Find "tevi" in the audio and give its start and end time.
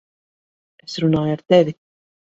1.55-1.77